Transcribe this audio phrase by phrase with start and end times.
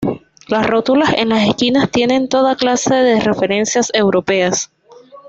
[0.47, 4.71] Las rótulas en las esquinas tienen toda clase de referencias europeas.